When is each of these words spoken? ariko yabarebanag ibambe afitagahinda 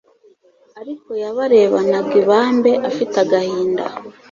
ariko 0.81 1.09
yabarebanag 1.23 2.05
ibambe 2.21 2.71
afitagahinda 2.89 3.85